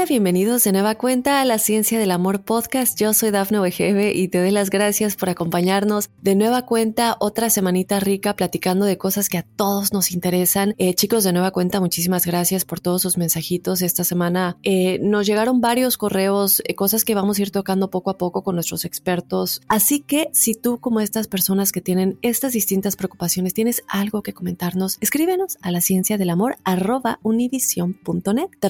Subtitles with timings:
[0.00, 2.98] Hola, bienvenidos de nueva cuenta a la Ciencia del Amor Podcast.
[2.98, 7.50] Yo soy Dafne Wegebe y te doy las gracias por acompañarnos de nueva cuenta otra
[7.50, 10.74] semanita rica platicando de cosas que a todos nos interesan.
[10.78, 13.82] Eh, chicos, de nueva cuenta, muchísimas gracias por todos sus mensajitos.
[13.82, 18.08] Esta semana eh, nos llegaron varios correos, eh, cosas que vamos a ir tocando poco
[18.08, 19.60] a poco con nuestros expertos.
[19.68, 24.32] Así que si tú, como estas personas que tienen estas distintas preocupaciones, tienes algo que
[24.32, 26.56] comentarnos, escríbenos a la ciencia del amor.
[26.64, 26.76] Te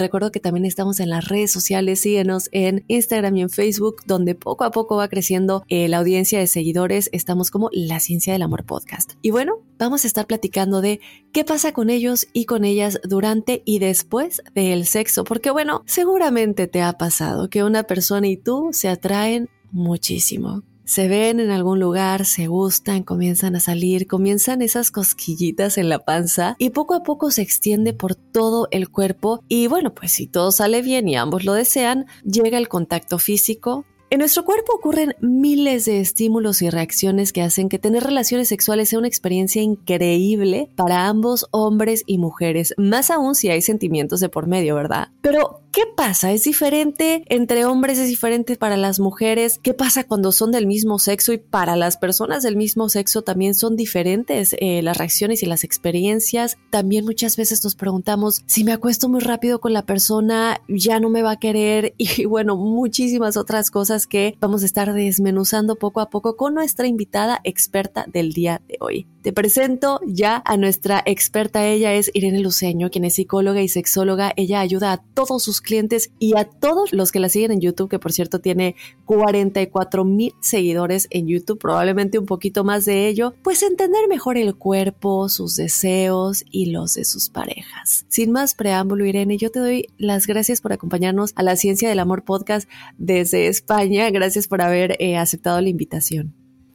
[0.01, 4.65] recuerdo que también estamos en redes sociales, síguenos en Instagram y en Facebook, donde poco
[4.65, 7.11] a poco va creciendo eh, la audiencia de seguidores.
[7.13, 9.13] Estamos como La Ciencia del Amor Podcast.
[9.23, 11.01] Y bueno, vamos a estar platicando de
[11.33, 16.67] qué pasa con ellos y con ellas durante y después del sexo, porque bueno, seguramente
[16.67, 21.79] te ha pasado que una persona y tú se atraen muchísimo se ven en algún
[21.79, 27.05] lugar, se gustan, comienzan a salir, comienzan esas cosquillitas en la panza y poco a
[27.05, 31.15] poco se extiende por todo el cuerpo y bueno, pues si todo sale bien y
[31.15, 33.85] ambos lo desean, llega el contacto físico.
[34.13, 38.89] En nuestro cuerpo ocurren miles de estímulos y reacciones que hacen que tener relaciones sexuales
[38.89, 44.29] sea una experiencia increíble para ambos hombres y mujeres, más aún si hay sentimientos de
[44.29, 45.11] por medio, ¿verdad?
[45.23, 46.33] Pero, ¿qué pasa?
[46.33, 48.01] ¿Es diferente entre hombres?
[48.01, 49.61] ¿Es diferente para las mujeres?
[49.63, 53.55] ¿Qué pasa cuando son del mismo sexo y para las personas del mismo sexo también
[53.55, 56.59] son diferentes eh, las reacciones y las experiencias?
[56.71, 61.11] También muchas veces nos preguntamos, si me acuesto muy rápido con la persona, ya no
[61.11, 66.01] me va a querer y bueno, muchísimas otras cosas que vamos a estar desmenuzando poco
[66.01, 69.07] a poco con nuestra invitada experta del día de hoy.
[69.23, 74.33] Te presento ya a nuestra experta, ella es Irene Luceño, quien es psicóloga y sexóloga.
[74.37, 77.91] Ella ayuda a todos sus clientes y a todos los que la siguen en YouTube,
[77.91, 83.35] que por cierto tiene 44 mil seguidores en YouTube, probablemente un poquito más de ello,
[83.43, 88.07] pues entender mejor el cuerpo, sus deseos y los de sus parejas.
[88.09, 91.99] Sin más preámbulo, Irene, yo te doy las gracias por acompañarnos a la Ciencia del
[91.99, 93.90] Amor podcast desde España.
[94.13, 96.35] Gracias por haber eh, aceptado la invitación.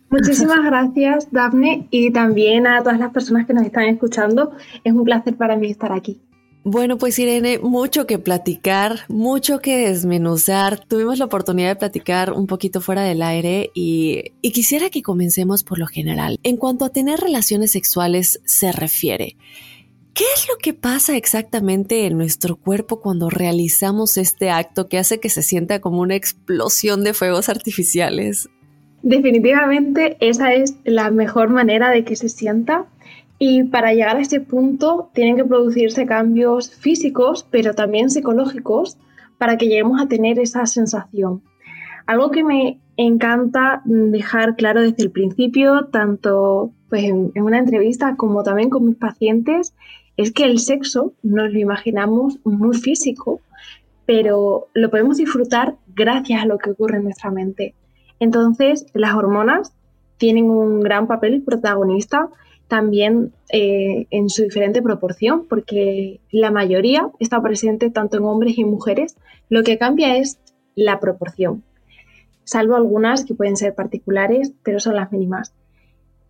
[0.09, 4.51] Muchísimas gracias, Dafne, y también a todas las personas que nos están escuchando.
[4.83, 6.21] Es un placer para mí estar aquí.
[6.63, 10.83] Bueno, pues Irene, mucho que platicar, mucho que desmenuzar.
[10.83, 15.63] Tuvimos la oportunidad de platicar un poquito fuera del aire y, y, quisiera que comencemos
[15.63, 16.39] por lo general.
[16.41, 19.37] En cuanto a tener relaciones sexuales se refiere,
[20.15, 25.19] ¿qué es lo que pasa exactamente en nuestro cuerpo cuando realizamos este acto que hace
[25.19, 28.49] que se sienta como una explosión de fuegos artificiales?
[29.03, 32.85] Definitivamente esa es la mejor manera de que se sienta
[33.37, 38.97] y para llegar a este punto tienen que producirse cambios físicos, pero también psicológicos,
[39.37, 41.43] para que lleguemos a tener esa sensación.
[42.05, 48.15] Algo que me encanta dejar claro desde el principio, tanto pues, en, en una entrevista
[48.15, 49.73] como también con mis pacientes,
[50.17, 53.41] es que el sexo nos lo imaginamos muy físico,
[54.05, 57.73] pero lo podemos disfrutar gracias a lo que ocurre en nuestra mente.
[58.19, 59.73] Entonces, las hormonas
[60.17, 62.29] tienen un gran papel protagonista
[62.67, 68.63] también eh, en su diferente proporción, porque la mayoría está presente tanto en hombres y
[68.63, 69.17] mujeres.
[69.49, 70.39] Lo que cambia es
[70.75, 71.63] la proporción,
[72.43, 75.53] salvo algunas que pueden ser particulares, pero son las mínimas.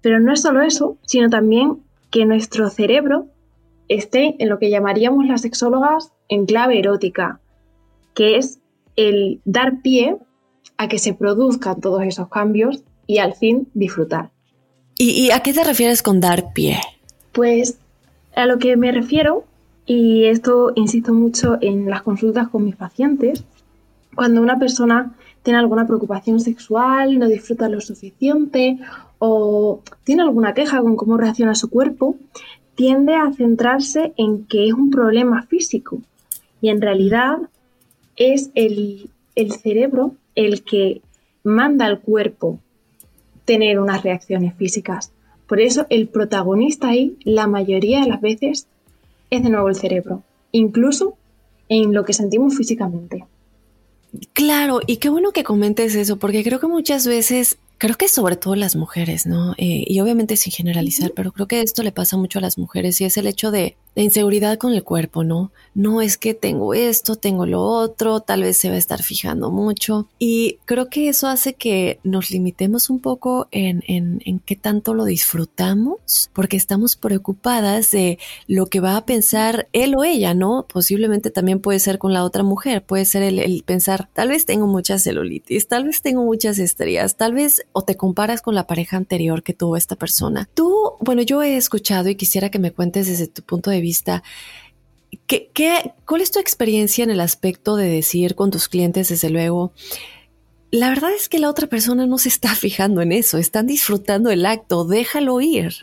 [0.01, 1.79] Pero no es solo eso, sino también
[2.11, 3.27] que nuestro cerebro
[3.87, 7.39] esté en lo que llamaríamos las sexólogas en clave erótica,
[8.13, 8.59] que es
[8.95, 10.17] el dar pie
[10.77, 14.31] a que se produzcan todos esos cambios y al fin disfrutar.
[14.97, 16.79] ¿Y, ¿Y, a qué te refieres con dar pie?
[17.31, 17.77] Pues
[18.35, 19.43] a lo que me refiero,
[19.85, 23.43] y esto insisto mucho en las consultas con mis pacientes,
[24.15, 28.79] cuando una persona tiene alguna preocupación sexual, no disfruta lo suficiente
[29.19, 32.15] o tiene alguna queja con cómo reacciona su cuerpo,
[32.75, 36.01] tiende a centrarse en que es un problema físico
[36.61, 37.37] y en realidad
[38.15, 41.01] es el, el cerebro el que
[41.43, 42.59] manda al cuerpo
[43.45, 45.11] tener unas reacciones físicas.
[45.47, 48.67] Por eso el protagonista ahí, la mayoría de las veces,
[49.29, 51.17] es de nuevo el cerebro, incluso
[51.69, 53.25] en lo que sentimos físicamente.
[54.33, 58.35] Claro, y qué bueno que comentes eso, porque creo que muchas veces Creo que sobre
[58.35, 59.53] todo las mujeres, ¿no?
[59.57, 63.01] Eh, y obviamente sin generalizar, pero creo que esto le pasa mucho a las mujeres
[63.01, 65.51] y es el hecho de la inseguridad con el cuerpo, ¿no?
[65.73, 69.51] No es que tengo esto, tengo lo otro, tal vez se va a estar fijando
[69.51, 70.07] mucho.
[70.19, 74.93] Y creo que eso hace que nos limitemos un poco en, en, en qué tanto
[74.93, 80.65] lo disfrutamos, porque estamos preocupadas de lo que va a pensar él o ella, ¿no?
[80.71, 84.45] Posiblemente también puede ser con la otra mujer, puede ser el, el pensar, tal vez
[84.45, 88.67] tengo mucha celulitis, tal vez tengo muchas estrías, tal vez o te comparas con la
[88.67, 90.47] pareja anterior que tuvo esta persona.
[90.53, 94.23] Tú, bueno, yo he escuchado y quisiera que me cuentes desde tu punto de vista,
[95.27, 99.29] ¿qué, qué, cuál es tu experiencia en el aspecto de decir con tus clientes, desde
[99.29, 99.71] luego,
[100.71, 104.29] la verdad es que la otra persona no se está fijando en eso, están disfrutando
[104.29, 105.73] el acto, déjalo ir.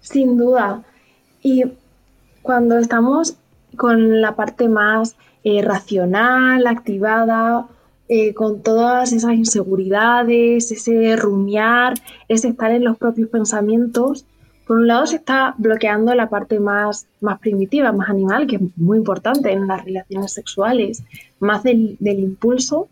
[0.00, 0.84] Sin duda.
[1.42, 1.64] Y
[2.42, 3.34] cuando estamos
[3.76, 7.66] con la parte más eh, racional, activada,
[8.08, 11.94] eh, con todas esas inseguridades, ese rumiar,
[12.28, 14.26] ese estar en los propios pensamientos,
[14.66, 18.62] por un lado se está bloqueando la parte más, más primitiva, más animal, que es
[18.76, 21.04] muy importante en las relaciones sexuales,
[21.38, 22.88] más del, impulso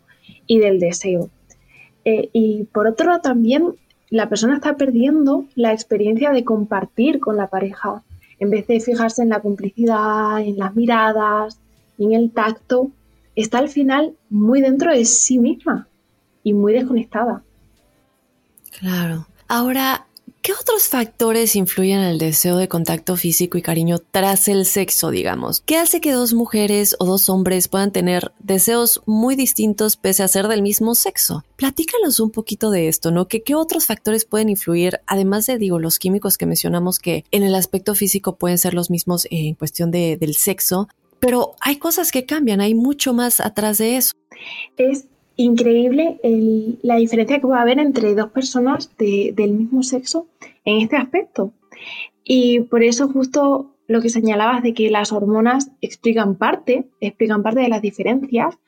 [0.47, 1.31] y del deseo.
[2.05, 3.75] Eh, y por otro lado también
[4.09, 8.03] la persona está perdiendo la experiencia de compartir con la pareja,
[8.39, 11.59] en vez de fijarse en la complicidad, en las miradas,
[11.99, 12.91] en el tacto,
[13.37, 15.89] está al final muy dentro de sí misma
[16.43, 17.43] y muy desconectada.
[18.79, 19.27] Claro.
[19.49, 20.07] Ahora,
[20.43, 25.11] ¿qué otros factores influyen en el deseo de contacto físico y cariño tras el sexo,
[25.11, 25.63] digamos?
[25.65, 30.29] ¿Qué hace que dos mujeres o dos hombres puedan tener deseos muy distintos pese a
[30.29, 31.45] ser del mismo sexo?
[31.57, 33.27] Platícanos un poquito de esto, ¿no?
[33.29, 37.43] ¿Qué, qué otros factores pueden influir, además de, digo, los químicos que mencionamos que en
[37.43, 40.89] el aspecto físico pueden ser los mismos en cuestión de, del sexo?
[41.25, 44.12] Pero hay cosas que cambian, hay mucho más atrás de eso.
[44.76, 45.06] Es
[45.37, 46.21] increíble
[46.82, 50.26] la diferencia que va a haber entre dos personas del mismo sexo
[50.67, 51.53] en este aspecto.
[52.25, 57.61] Y por eso justo lo que señalabas de que las hormonas explican parte, explican parte
[57.61, 58.59] de las diferencias,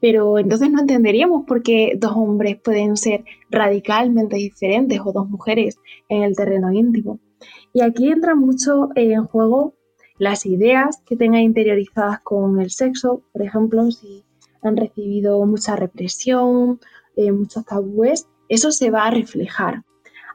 [0.00, 5.78] pero entonces no entenderíamos por qué dos hombres pueden ser radicalmente diferentes o dos mujeres
[6.08, 7.18] en el terreno íntimo.
[7.72, 9.74] Y aquí entra mucho en juego
[10.18, 14.24] las ideas que tengan interiorizadas con el sexo, por ejemplo, si
[14.62, 16.80] han recibido mucha represión,
[17.16, 19.82] eh, muchos tabúes, eso se va a reflejar,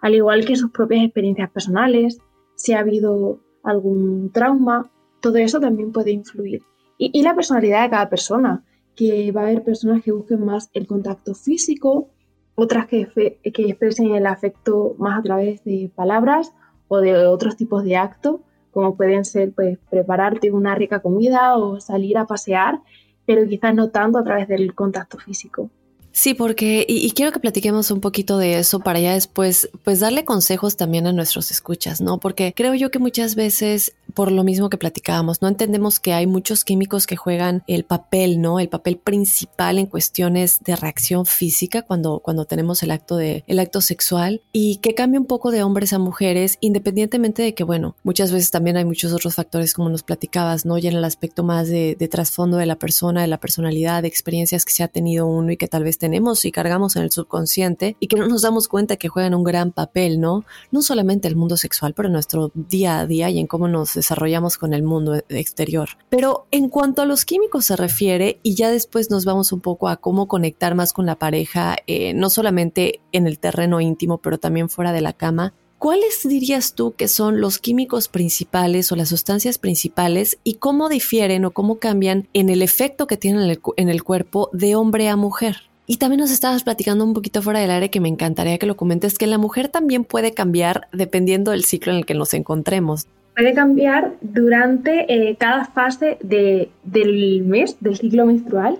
[0.01, 2.19] al igual que sus propias experiencias personales,
[2.55, 4.91] si ha habido algún trauma,
[5.21, 6.61] todo eso también puede influir.
[6.97, 8.65] Y, la personalidad de cada persona,
[8.95, 12.09] que va a haber personas que busquen más el contacto físico,
[12.55, 13.07] otras que,
[13.53, 16.51] que expresen el afecto más a través de palabras
[16.89, 18.41] o de otros tipos de actos
[18.71, 22.79] como pueden ser pues prepararte una rica comida o salir a pasear,
[23.25, 25.69] pero quizás no tanto a través del contacto físico.
[26.11, 30.25] Sí, porque, y, quiero que platiquemos un poquito de eso para ya después, pues darle
[30.25, 32.17] consejos también a nuestros escuchas, ¿no?
[32.17, 36.27] Porque creo yo que muchas veces, por lo mismo que platicábamos, no entendemos que hay
[36.27, 38.59] muchos químicos que juegan el papel, ¿no?
[38.59, 43.59] El papel principal en cuestiones de reacción física cuando, cuando tenemos el acto de, el
[43.59, 47.95] acto sexual y que cambia un poco de hombres a mujeres, independientemente de que, bueno,
[48.03, 50.77] muchas veces también hay muchos otros factores como nos platicabas, ¿no?
[50.77, 54.65] Y en el aspecto más de, trasfondo de la persona, de la personalidad, de experiencias
[54.65, 57.95] que se ha tenido uno y que tal vez tenemos y cargamos en el subconsciente
[57.99, 60.43] y que no nos damos cuenta que juegan un gran papel, ¿no?
[60.71, 64.57] No solamente el mundo sexual, pero nuestro día a día y en cómo nos desarrollamos
[64.57, 65.89] con el mundo exterior.
[66.09, 69.87] Pero en cuanto a los químicos se refiere, y ya después nos vamos un poco
[69.87, 74.37] a cómo conectar más con la pareja, eh, no solamente en el terreno íntimo, pero
[74.37, 79.07] también fuera de la cama, ¿Cuáles dirías tú que son los químicos principales o las
[79.07, 84.03] sustancias principales y cómo difieren o cómo cambian en el efecto que tienen en el
[84.03, 85.69] cuerpo de hombre a mujer?
[85.87, 88.77] Y también nos estabas platicando un poquito fuera del aire que me encantaría que lo
[88.77, 93.07] comentes, que la mujer también puede cambiar dependiendo del ciclo en el que nos encontremos.
[93.35, 98.77] Puede cambiar durante eh, cada fase del mes, del ciclo menstrual,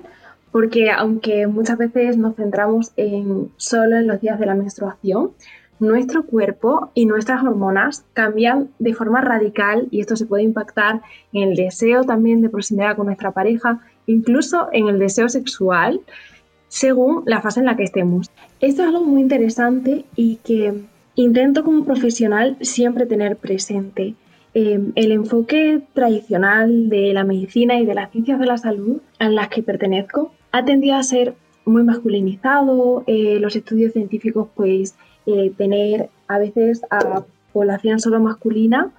[0.52, 5.32] porque aunque muchas veces nos centramos en solo en los días de la menstruación,
[5.80, 11.02] nuestro cuerpo y nuestras hormonas cambian de forma radical y esto se puede impactar
[11.32, 16.02] en el deseo también de proximidad con nuestra pareja, incluso en el deseo sexual
[16.68, 18.30] según la fase en la que estemos.
[18.60, 20.74] Esto es algo muy interesante y que
[21.16, 24.16] intento como profesional siempre tener presente.
[24.56, 29.30] Em, el enfoque tradicional de la medicina y de las ciencias de la salud a
[29.30, 34.96] las que pertenezco ha tendido a ser muy masculinizado, eh, los estudios científicos pues
[35.28, 38.92] eh, tener a veces a población solo masculina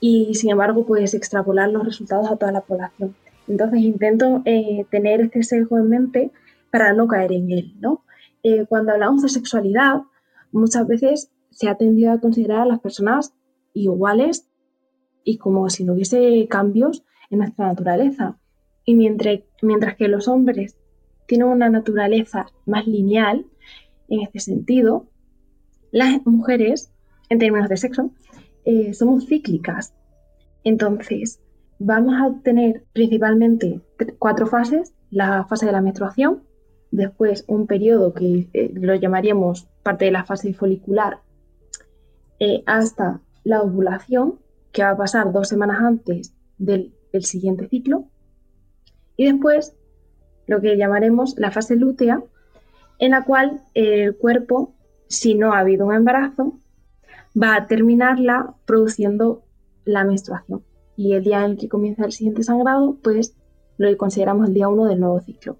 [0.00, 3.14] y sin embargo pues extrapolar los resultados a toda la población.
[3.46, 6.30] Entonces intento eh, tener este sesgo en mente
[6.72, 7.74] para no caer en él.
[7.80, 8.02] ¿no?
[8.68, 10.02] cuando hablamos de sexualidad,
[10.52, 13.34] muchas veces se ha tendido a considerar a las personas
[13.74, 14.46] iguales
[15.26, 18.38] y como si no hubiese cambios en nuestra naturaleza.
[18.84, 20.76] Y mientras, mientras que los hombres
[21.26, 23.44] tienen una naturaleza más lineal,
[24.08, 25.08] en este sentido,
[25.90, 26.92] las mujeres,
[27.28, 28.12] en términos de sexo,
[28.64, 29.94] eh, somos cíclicas.
[30.62, 31.40] Entonces,
[31.80, 33.80] vamos a tener principalmente
[34.18, 34.94] cuatro fases.
[35.10, 36.44] La fase de la menstruación,
[36.92, 41.18] después un periodo que eh, lo llamaríamos parte de la fase folicular,
[42.38, 44.38] eh, hasta la ovulación,
[44.76, 48.04] que va a pasar dos semanas antes del, siguiente ciclo.
[49.16, 49.74] Y después
[50.46, 52.22] lo que llamaremos la fase lútea,
[52.98, 54.74] en la cual el cuerpo,
[55.08, 56.58] si no ha habido un embarazo,
[57.34, 59.44] va a terminarla produciendo
[59.86, 60.62] la menstruación.
[60.94, 63.34] Y el día en el que comienza el siguiente sangrado, pues
[63.78, 65.56] lo consideramos el día 1 del nuevo ciclo.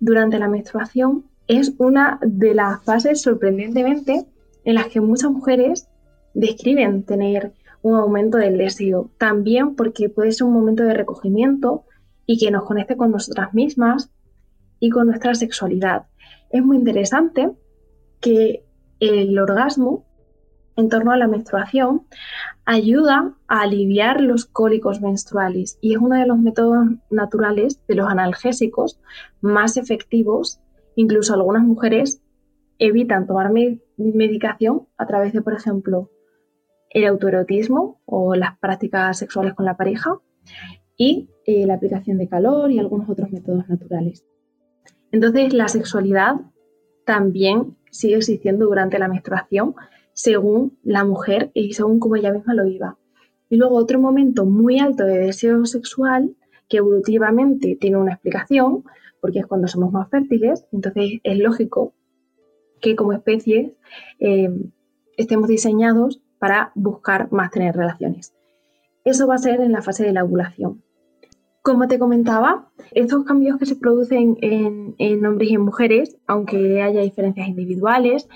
[0.00, 4.26] Durante la menstruación es una de las fases sorprendentemente
[4.64, 5.88] en las que muchas mujeres
[6.34, 7.52] describen tener
[7.82, 9.10] un aumento del deseo.
[9.18, 11.84] También porque puede ser un momento de recogimiento
[12.26, 14.10] y que nos conecte con nosotras mismas
[14.78, 16.06] y con nuestra sexualidad.
[16.50, 17.50] Es muy interesante
[18.20, 18.64] que
[19.00, 20.06] el orgasmo
[20.76, 22.06] en torno a la menstruación
[22.64, 28.08] ayuda a aliviar los cólicos menstruales y es uno de los métodos naturales de los
[28.08, 29.00] analgésicos
[29.40, 30.60] más efectivos.
[30.96, 32.22] Incluso algunas mujeres
[32.78, 33.52] evitan tomar
[33.96, 36.10] medicación a través de, por ejemplo,
[36.90, 40.18] el autoerotismo o las prácticas sexuales con la pareja
[40.96, 44.26] y eh, la aplicación de calor y algunos otros métodos naturales.
[45.12, 46.36] Entonces, la sexualidad
[47.04, 49.74] también sigue existiendo durante la menstruación
[50.12, 52.98] según la mujer y según como ella misma lo viva.
[53.48, 56.36] Y luego otro momento muy alto de deseo sexual
[56.68, 58.84] que evolutivamente tiene una explicación,
[59.20, 61.94] porque es cuando somos más fértiles, entonces es lógico
[62.80, 63.72] que como especies
[64.20, 64.50] eh,
[65.16, 68.34] estemos diseñados para buscar más tener relaciones.
[69.04, 70.82] Eso va a ser en la fase de la ovulación.
[71.62, 77.02] Como te comentaba, estos cambios que se producen en, hombres y en mujeres, aunque haya
[77.02, 78.26] diferencias individuales,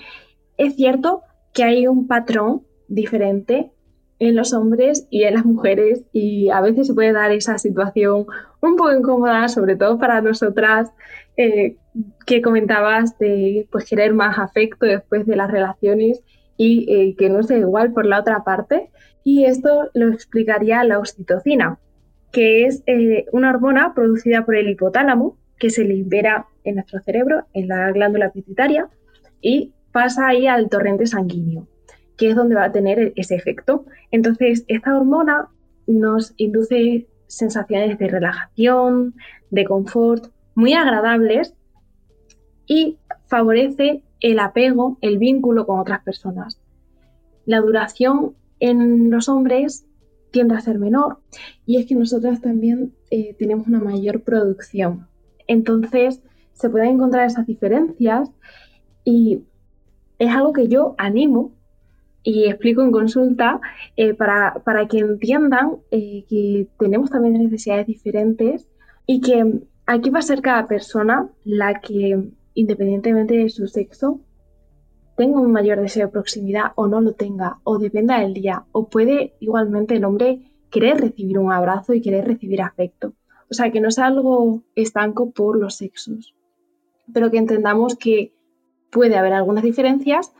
[0.57, 3.71] es cierto que hay un patrón diferente
[4.19, 8.27] en los hombres y en las mujeres y a veces se puede dar esa situación
[8.61, 10.91] un poco incómoda, sobre todo para nosotras
[11.35, 11.77] eh,
[12.25, 16.21] que comentabas de pues, querer más afecto después de las relaciones
[16.57, 18.89] y eh, que no sea igual por la otra parte.
[19.23, 21.79] Y esto lo explicaría la oxitocina,
[22.31, 27.45] que es eh, una hormona producida por el hipotálamo que se libera en nuestro cerebro,
[27.53, 28.89] en la glándula pituitaria,
[29.41, 31.67] y pasa ahí al torrente sanguíneo,
[32.17, 33.85] que es donde va a tener ese efecto.
[34.11, 35.47] Entonces, esta hormona
[35.87, 39.15] nos induce sensaciones de relajación,
[39.49, 41.53] de confort, muy agradables
[42.65, 42.97] y
[43.27, 46.59] favorece el apego, el vínculo con otras personas.
[47.45, 49.85] La duración en los hombres
[50.31, 51.19] tiende a ser menor
[51.65, 55.07] y es que nosotras también eh, tenemos una mayor producción.
[55.47, 56.21] Entonces
[56.53, 58.31] se pueden encontrar esas diferencias
[59.03, 59.43] y
[60.19, 61.53] es algo que yo animo
[62.23, 63.61] y explico en consulta
[63.95, 68.67] eh, para, que entiendan eh, que tenemos también necesidades diferentes
[69.05, 74.19] y que aquí va a ser cada persona la que independientemente de su sexo,
[75.15, 78.89] tenga un mayor deseo de proximidad o no lo tenga, o dependa del día, o
[78.89, 83.13] puede igualmente el hombre querer recibir un abrazo y querer recibir afecto.
[83.49, 86.33] O sea, que no es algo estanco por los sexos,
[87.13, 88.33] pero que entendamos que
[88.91, 90.33] puede haber algunas diferencias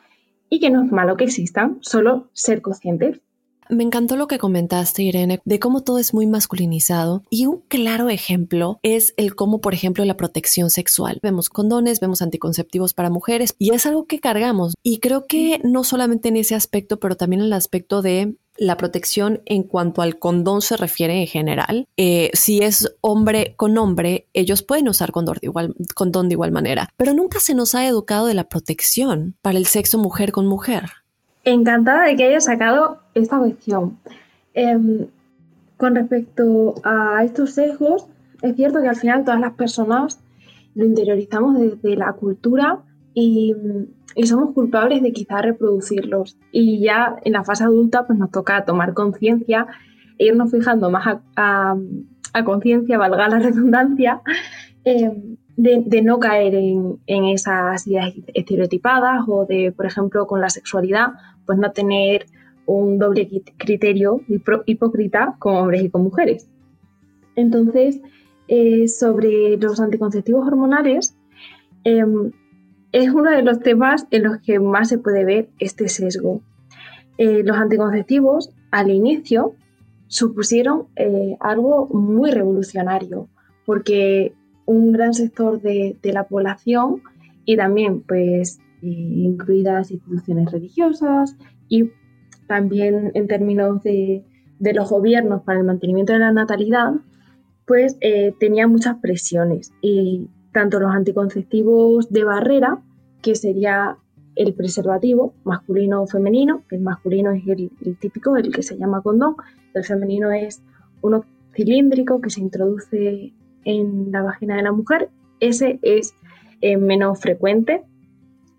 [0.49, 3.21] y que no es malo que existan, solo ser conscientes.
[3.69, 8.09] Me encantó lo que comentaste, Irene, de cómo todo es muy masculinizado y un claro
[8.09, 11.19] ejemplo es el cómo, por ejemplo, la protección sexual.
[11.23, 14.75] Vemos condones, vemos anticonceptivos para mujeres y es algo que cargamos.
[14.83, 18.77] Y creo que no solamente en ese aspecto, pero también en el aspecto de la
[18.77, 21.87] protección en cuanto al condón se refiere en general.
[21.97, 26.51] Eh, si es hombre con hombre, ellos pueden usar condón de, igual, condón de igual
[26.51, 30.47] manera, pero nunca se nos ha educado de la protección para el sexo mujer con
[30.47, 30.91] mujer
[31.45, 33.97] encantada de que haya sacado esta cuestión.
[34.53, 35.07] Em,
[35.77, 38.07] con respecto a estos sesgos,
[38.41, 40.19] es cierto que al final todas las personas
[40.73, 42.79] lo interiorizamos desde la cultura
[43.13, 43.55] y,
[44.23, 46.37] somos culpables de quizá reproducirlos.
[46.51, 49.67] Y ya en la fase adulta pues nos toca tomar conciencia
[50.17, 51.75] e irnos fijando más a,
[52.45, 54.21] conciencia, valga la redundancia,
[54.85, 55.11] eh,
[55.57, 61.13] de, no caer en, esas ideas estereotipadas o de, por ejemplo, con la sexualidad,
[61.45, 62.25] pues no tener
[62.65, 64.21] un doble criterio
[64.65, 66.49] hipócrita con hombres y con mujeres.
[67.35, 68.01] Entonces,
[68.47, 71.15] eh, sobre los anticonceptivos hormonales,
[71.83, 72.31] em,
[72.91, 76.41] es uno de los temas en los que más se puede ver este sesgo.
[77.17, 79.55] Eh, los anticonceptivos al inicio
[80.07, 83.27] supusieron eh, algo muy revolucionario,
[83.65, 84.33] porque
[84.65, 87.01] un gran sector de, la población
[87.45, 91.35] y también pues incluidas instituciones religiosas
[91.67, 91.91] y
[92.47, 94.23] también en términos de,
[94.59, 96.93] los gobiernos para el mantenimiento de la natalidad,
[97.65, 102.81] pues eh, tenía muchas presiones y tanto los anticonceptivos de barrera,
[103.21, 103.97] que sería
[104.35, 109.35] el preservativo masculino o femenino, el masculino es el, típico, el que se llama condón,
[109.73, 110.61] el femenino es
[111.01, 116.13] uno cilíndrico que se introduce en la vagina de la mujer, ese es
[116.61, 117.83] eh, menos frecuente.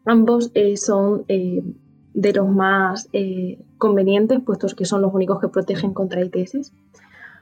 [0.07, 3.09] Ambos eh, son de los más
[3.79, 6.73] convenientes, puestos que son los únicos que protegen contra ITS.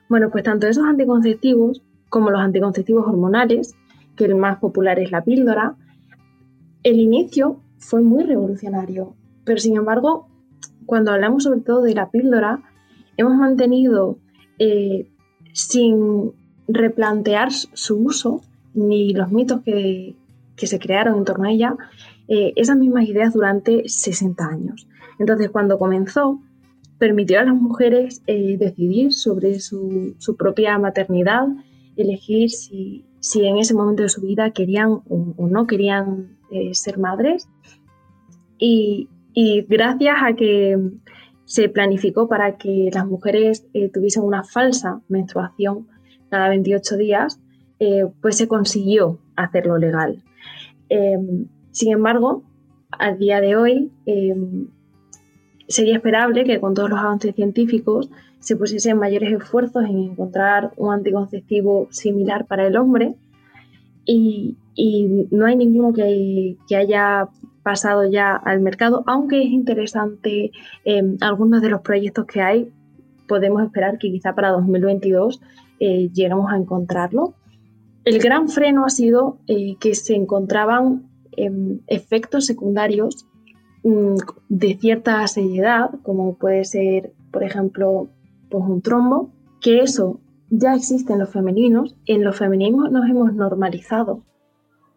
[0.09, 3.75] Bueno, pues tanto esos anticonceptivos como los anticonceptivos hormonales,
[4.17, 5.77] que el más popular es la píldora,
[6.85, 10.29] el inicio fue muy revolucionario, pero sin embargo,
[10.87, 12.63] cuando hablamos sobre todo de la píldora,
[13.17, 14.19] hemos mantenido
[14.59, 15.09] eh,
[15.53, 16.33] sin
[16.69, 18.43] replantear su uso
[18.75, 20.15] ni los mitos que,
[20.57, 21.77] se crearon en torno a ella,
[22.27, 24.89] eh, esas mismas ideas durante 60 años.
[25.19, 26.41] Entonces, cuando comenzó,
[26.99, 31.47] permitió a las mujeres eh, decidir sobre su, propia maternidad,
[31.97, 33.05] elegir si,
[33.35, 37.49] en ese momento de su vida querían o, no querían eh, ser madres.
[38.59, 39.09] Y,
[39.69, 40.79] gracias a que
[41.45, 45.89] se planificó para que las mujeres tuviesen una falsa menstruación
[46.31, 47.41] cada 28 días,
[48.21, 50.23] pues se consiguió hacerlo legal.
[51.75, 52.45] Sin embargo,
[52.93, 53.91] al día de hoy
[55.67, 58.09] sería esperable que con todos los avances científicos
[58.39, 63.17] se pusiesen mayores esfuerzos en encontrar un anticonceptivo similar para el hombre
[64.05, 64.57] y,
[65.31, 67.29] no hay ninguno que, haya
[67.65, 70.53] pasado ya al mercado, aunque es interesante
[70.85, 72.73] em, algunos de los proyectos que hay,
[73.27, 75.41] podemos esperar que quizá para 2022
[75.81, 77.35] eh, lleguemos a encontrarlo.
[78.05, 83.27] El gran freno ha sido eh, que se encontraban em, efectos secundarios
[83.85, 84.17] Mm,
[84.49, 88.09] de cierta seriedad, como puede ser, por ejemplo,
[88.49, 93.35] pues un trombo, que eso ya existe en los femeninos, en los femeninos nos hemos
[93.35, 94.23] normalizado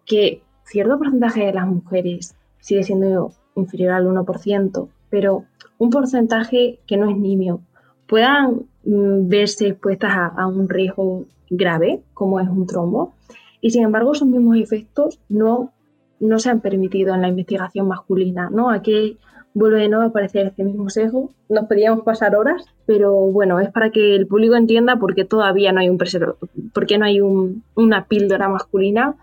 [0.05, 5.43] que cierto porcentaje de las mujeres sigue siendo inferior al 1%, pero
[5.77, 7.59] un porcentaje que no es nimio,
[8.07, 13.15] puedan mm, verse expuestas a, un riesgo grave, como es un trombo,
[13.59, 15.73] y sin embargo esos mismos efectos no
[16.19, 18.69] no se han permitido en la investigación masculina, ¿no?
[18.69, 19.17] Aquí
[19.53, 21.31] vuelve de nuevo a aparecer este mismo sesgo.
[21.49, 25.71] Nos podríamos pasar horas, pero bueno, es para que el público entienda por qué todavía
[25.71, 25.97] no hay un
[26.73, 29.15] por qué no hay una píldora masculina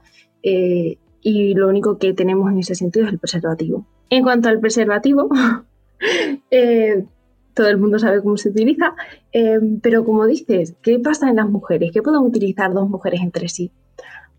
[0.43, 3.87] eh, y lo único que tenemos en ese sentido es el preservativo.
[4.11, 5.31] En cuanto al preservativo,
[6.51, 7.05] eh,
[7.55, 8.95] todo el mundo sabe cómo se utiliza,
[9.33, 11.93] eh, pero como dices, ¿qué pasa en las mujeres?
[11.93, 13.71] ¿Qué pueden utilizar dos mujeres entre sí?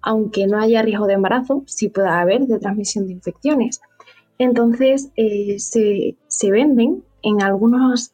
[0.05, 3.81] Aunque no haya riesgo de embarazo, sí puede haber de transmisión de infecciones.
[4.37, 8.13] Entonces, eh, se, venden en algunas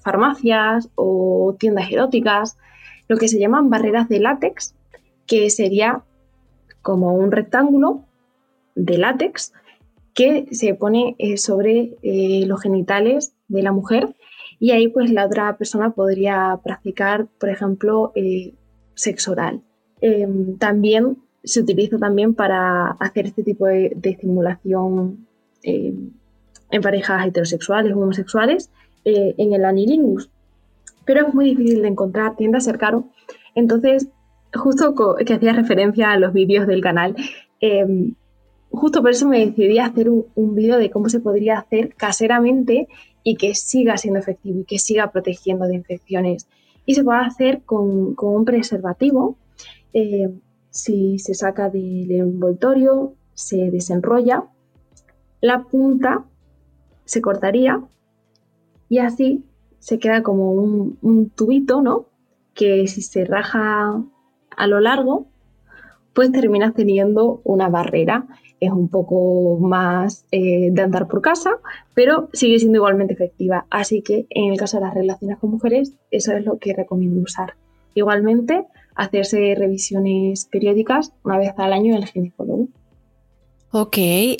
[0.00, 2.56] farmacias o tiendas eróticas
[3.08, 4.76] lo que se llaman barreras de látex,
[5.26, 6.04] que sería
[6.82, 8.04] como un rectángulo
[8.76, 9.52] de látex
[10.14, 14.14] que se pone eh, sobre eh, los genitales de la mujer
[14.60, 18.12] y ahí pues la otra persona podría practicar, por ejemplo,
[18.94, 19.62] sexo oral.
[20.00, 25.26] Em, también se utiliza también para hacer este tipo de, estimulación
[25.62, 25.94] eh,
[26.70, 28.70] en parejas heterosexuales o homosexuales
[29.04, 30.30] eh, en el anilingus.
[31.04, 33.04] Pero es muy difícil de encontrar, tiende a ser caro.
[33.54, 34.08] Entonces,
[34.54, 37.14] justo que hacía referencia a los vídeos del canal,
[37.60, 38.14] em,
[38.70, 42.88] justo por eso me decidí a hacer un, vídeo de cómo se podría hacer caseramente
[43.22, 46.48] y que siga siendo efectivo y que siga protegiendo de infecciones.
[46.86, 49.36] Y se puede hacer con, un preservativo
[49.92, 50.30] eh,
[50.74, 54.44] si se saca del envoltorio, se desenrolla,
[55.40, 56.24] la punta
[57.04, 57.80] se cortaría
[58.88, 59.44] y así
[59.78, 62.06] se queda como un, tubito, ¿no?
[62.54, 64.02] Que si se raja
[64.56, 65.28] a lo largo,
[66.12, 68.26] pues terminas teniendo una barrera.
[68.58, 71.52] Es un poco más eh, de andar por casa,
[71.94, 73.66] pero sigue siendo igualmente efectiva.
[73.70, 77.20] Así que en el caso de las relaciones con mujeres, eso es lo que recomiendo
[77.20, 77.54] usar.
[77.94, 82.68] Igualmente, hacerse revisiones periódicas una vez al año en el ginecólogo.
[83.76, 83.96] Ok,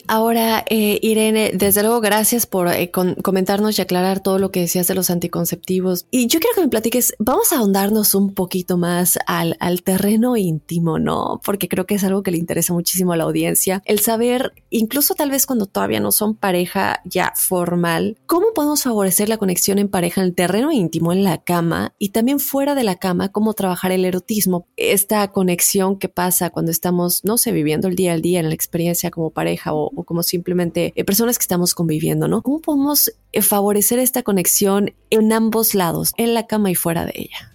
[0.06, 4.86] ahora eh, Irene, desde luego gracias por eh, comentarnos y aclarar todo lo que decías
[4.86, 6.06] de los anticonceptivos.
[6.12, 10.36] Y yo quiero que me platiques, vamos a ahondarnos un poquito más al, al terreno
[10.36, 11.40] íntimo, ¿no?
[11.44, 13.82] Porque creo que es algo que le interesa muchísimo a la audiencia.
[13.86, 19.28] El saber, incluso tal vez cuando todavía no son pareja ya formal, cómo podemos favorecer
[19.28, 22.84] la conexión en pareja en el terreno íntimo, en la cama y también fuera de
[22.84, 27.88] la cama, cómo trabajar el erotismo, esta conexión que pasa cuando estamos, no sé, viviendo
[27.88, 31.42] el día al día en la experiencia como pareja o, como simplemente eh, personas que
[31.42, 32.42] estamos conviviendo, ¿no?
[32.42, 37.12] ¿Cómo podemos eh, favorecer esta conexión en ambos lados, en la cama y fuera de
[37.14, 37.52] ella?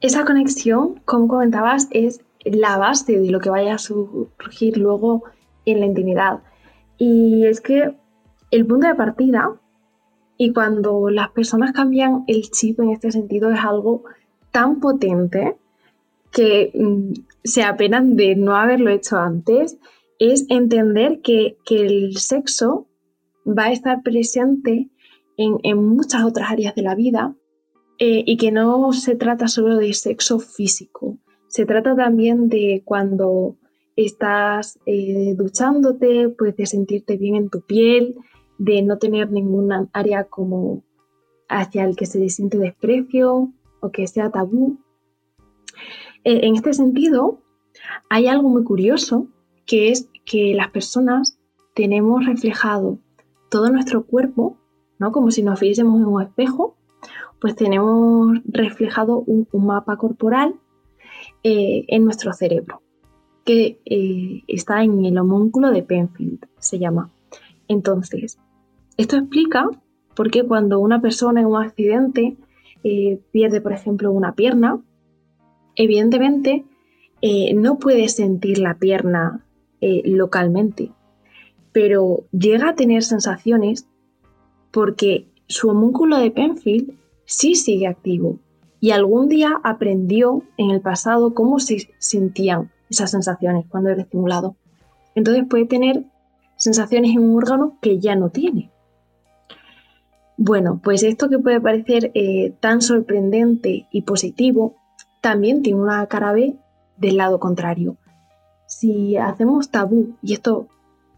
[0.00, 5.24] Esa conexión, como comentabas, es la base de lo que vaya a surgir luego
[5.64, 6.40] en la intimidad.
[6.98, 7.94] Y es que
[8.50, 9.58] el punto de partida
[10.36, 14.04] y cuando las personas cambian el chip en este sentido es algo
[14.50, 15.56] tan potente
[16.30, 17.12] que mm,
[17.44, 19.78] se apenan de no haberlo hecho antes
[20.32, 22.86] es entender que, el sexo
[23.46, 24.88] va a estar presente
[25.36, 27.34] en, muchas otras áreas de la vida
[27.98, 33.56] eh, y que no se trata solo de sexo físico, se trata también de cuando
[33.96, 38.16] estás eh, duchándote, pues de sentirte bien en tu piel,
[38.58, 40.82] de no tener ninguna área como
[41.48, 44.78] hacia el que se siente desprecio o que sea tabú.
[46.24, 47.40] Eh, en este sentido,
[48.08, 49.28] hay algo muy curioso
[49.66, 51.38] que es que las personas
[51.74, 52.98] tenemos reflejado
[53.50, 54.58] todo nuestro cuerpo,
[54.98, 55.12] ¿no?
[55.12, 56.76] Como si nos viésemos en un espejo,
[57.40, 60.54] pues tenemos reflejado un, mapa corporal
[61.42, 62.82] eh, en nuestro cerebro,
[63.44, 67.12] que eh, está en el homúnculo de Penfield, se llama.
[67.68, 68.38] Entonces,
[68.96, 69.68] esto explica
[70.14, 72.36] por qué cuando una persona en un accidente
[72.82, 74.80] eh, pierde, por ejemplo, una pierna,
[75.76, 76.64] evidentemente
[77.54, 79.43] no puede sentir la pierna
[79.86, 80.92] eh, localmente,
[81.72, 83.86] pero llega a tener sensaciones
[84.70, 86.94] porque su homúnculo de Penfield
[87.26, 88.38] sí sigue activo
[88.80, 94.56] y algún día aprendió en el pasado cómo se sentían esas sensaciones cuando era estimulado.
[95.14, 96.06] Entonces puede tener
[96.56, 98.70] sensaciones en un órgano que ya no tiene.
[100.38, 104.76] Bueno, pues esto que puede parecer eh, tan sorprendente y positivo,
[105.20, 106.56] también tiene una cara B
[106.96, 107.98] del lado contrario
[108.78, 110.66] si hacemos tabú, y esto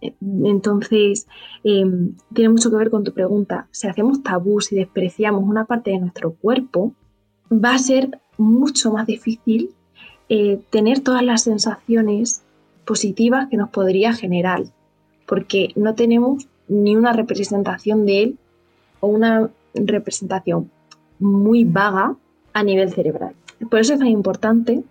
[0.01, 1.27] eh, entonces
[1.65, 5.91] em, tiene mucho que ver con tu pregunta, si hacemos tabú, si despreciamos una parte
[5.91, 6.93] de nuestro cuerpo,
[7.51, 9.71] va a ser mucho más difícil
[10.29, 12.43] eh, tener todas las sensaciones
[12.85, 14.65] positivas que nos podría generar,
[15.27, 18.39] porque no tenemos ni una representación de él
[19.01, 20.71] o una representación
[21.19, 22.17] muy vaga
[22.53, 23.35] a nivel cerebral.
[23.71, 24.83] Por eso es tan importante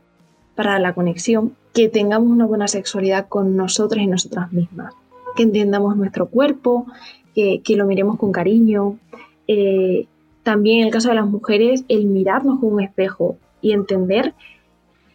[0.56, 4.94] para la conexión que tengamos una buena sexualidad con nosotras y nosotras mismas,
[5.36, 6.88] que entendamos nuestro cuerpo,
[7.36, 8.98] que, lo miremos con cariño.
[9.50, 10.08] Eh,
[10.42, 14.34] también en el caso de las mujeres, el mirarnos con un espejo y entender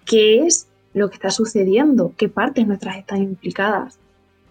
[0.05, 3.99] qué es lo que está sucediendo, qué partes nuestras están implicadas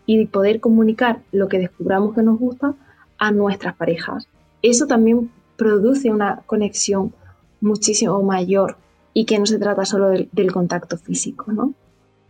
[0.08, 2.74] y poder comunicar lo que descubramos que nos gusta
[3.20, 4.28] a nuestras parejas.
[4.64, 7.14] Eso también produce una conexión
[7.62, 8.78] muchísimo mayor
[9.14, 11.76] y que no se trata solo del, del contacto físico, ¿no?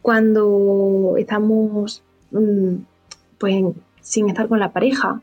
[0.02, 2.76] Cuando estamos mm,
[3.38, 3.64] pues,
[4.02, 5.22] sin estar con la pareja,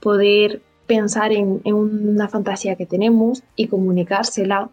[0.00, 4.68] poder pensar en, una fantasía que tenemos y comunicársela.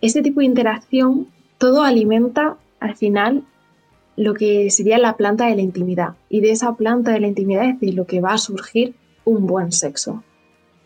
[0.00, 1.28] Este tipo de interacción,
[1.58, 3.44] todo alimenta al final
[4.16, 6.16] lo que sería la planta de la intimidad.
[6.28, 9.46] Y de esa planta de la intimidad es de lo que va a surgir un
[9.46, 10.22] buen sexo.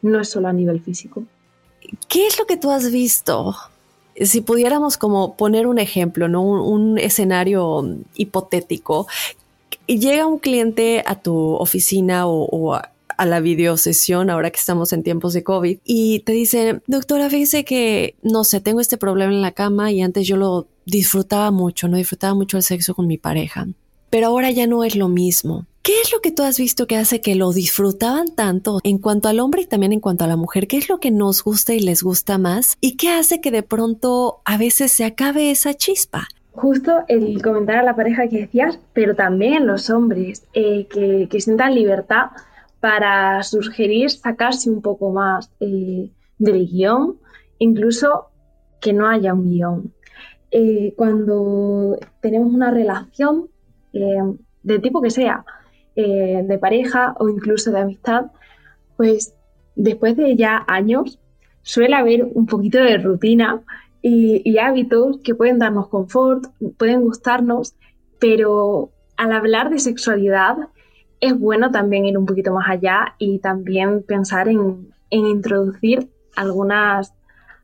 [0.03, 1.25] No es solo a nivel físico.
[2.09, 3.55] ¿Qué es lo que tú has visto
[4.21, 6.43] si pudiéramos como poner un ejemplo, ¿no?
[6.43, 7.85] Un, escenario
[8.17, 9.07] hipotético,
[9.87, 12.93] llega un cliente a tu oficina o, a,
[13.25, 18.15] la videosesión ahora que estamos en tiempos de COVID y te dice, doctora, fíjese que,
[18.23, 21.97] no sé, tengo este problema en la cama y antes yo lo disfrutaba mucho, no
[21.97, 23.69] disfrutaba mucho el sexo con mi pareja,
[24.11, 25.67] pero ahora ya no es lo mismo.
[25.87, 29.29] ¿Qué es lo que tú has visto que hace que lo disfrutaban tanto en cuanto
[29.29, 30.67] al hombre y también en cuanto a la mujer?
[30.67, 32.77] ¿Qué es lo que nos gusta y les gusta más?
[32.81, 36.27] ¿Y qué hace que de pronto a veces se acabe esa chispa?
[36.51, 41.77] Justo el comentar a la pareja que decías, pero también los hombres eh, que, sientan
[41.77, 42.31] libertad
[42.81, 47.21] para sugerir sacarse un poco más eh, del guion,
[47.61, 48.31] incluso
[48.81, 49.95] que no haya un guion.
[50.51, 53.51] Eh, cuando tenemos una relación
[53.93, 55.45] de tipo que sea,
[55.97, 58.27] eh, de pareja o incluso de amistad,
[58.97, 59.35] pues
[59.75, 61.19] después de ya años
[61.63, 63.63] suele haber un poquito de rutina
[64.03, 66.45] y, hábitos que pueden darnos confort,
[66.79, 67.75] pueden gustarnos,
[68.21, 70.57] pero al hablar de sexualidad
[71.21, 77.15] es bueno también ir un poquito más allá y también pensar en, introducir algunas,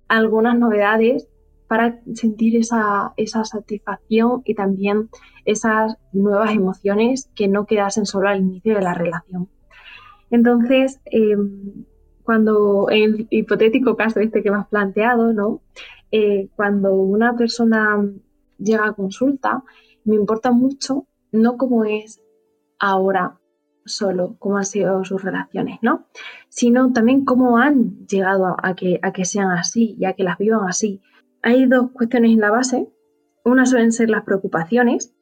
[0.08, 1.28] algunas novedades
[1.72, 5.08] para sentir esa, satisfacción y también
[5.46, 9.48] esas nuevas emociones que no quedasen solo al inicio de la relación.
[10.30, 11.86] Entonces, em,
[12.24, 15.62] cuando en el hipotético caso este que me has planteado, ¿no?
[16.10, 18.06] Eh, cuando una persona
[18.58, 19.64] llega a consulta,
[20.04, 22.20] me importa mucho no cómo es
[22.78, 23.40] ahora
[23.86, 26.04] solo, cómo han sido sus relaciones, ¿no?
[26.50, 30.36] Sino también cómo han llegado a que, a que sean así y a que las
[30.36, 31.00] vivan así.
[31.42, 32.88] Hay dos cuestiones en la base.
[33.44, 35.12] Una suelen ser las preocupaciones.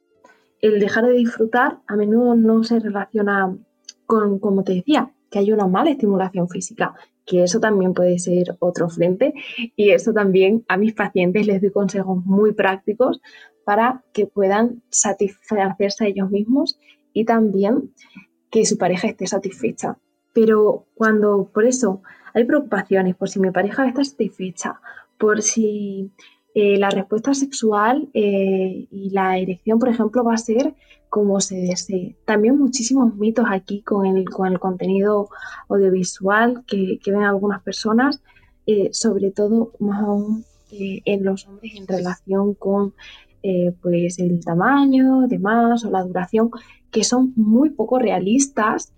[0.61, 3.57] El dejar de disfrutar a menudo no se relaciona
[4.05, 6.93] con, como te decía, que hay una mala estimulación física,
[7.25, 9.33] que eso también puede ser otro frente
[9.75, 13.21] y eso también a mis pacientes les doy consejos muy prácticos
[13.63, 16.77] para que puedan satisfacerse a ellos mismos
[17.13, 17.93] y también
[18.49, 19.97] que su pareja esté satisfecha.
[20.33, 22.01] Pero cuando por eso
[22.33, 24.79] hay preocupaciones por si mi pareja está satisfecha,
[25.21, 26.11] por si
[26.55, 30.73] eh, la respuesta sexual eh, y la erección, por ejemplo, va a ser
[31.09, 32.17] como se desee.
[32.25, 35.29] También muchísimos mitos aquí con el, con el contenido
[35.69, 38.23] audiovisual que, ven algunas personas,
[38.65, 42.93] eh, sobre todo más aún en los hombres en relación con
[43.81, 46.49] pues el tamaño, demás, o la duración,
[46.91, 48.93] que son muy poco realistas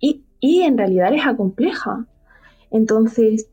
[0.00, 2.06] y, y en realidad les acompleja.
[2.70, 3.48] Entonces,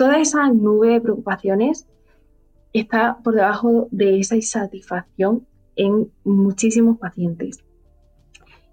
[0.00, 1.86] toda esa nube de preocupaciones
[2.72, 7.62] está por debajo de esa insatisfacción en muchísimos pacientes.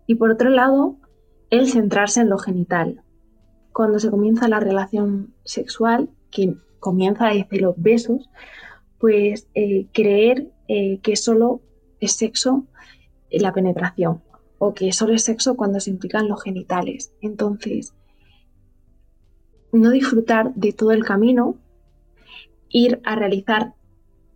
[0.05, 0.95] Y por otro lado,
[1.49, 3.01] el centrarse en lo genital.
[3.73, 8.29] Cuando se comienza la relación sexual, que comienza desde los besos,
[8.97, 11.59] pues eh, creer eh, que solo
[11.99, 12.67] es sexo
[13.29, 14.21] la penetración
[14.59, 17.11] o que solo es sexo cuando se implican los genitales.
[17.19, 17.93] Entonces,
[19.77, 21.55] no disfrutar de todo el camino,
[22.69, 23.73] ir a realizar